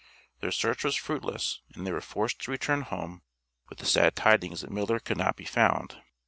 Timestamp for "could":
4.97-5.17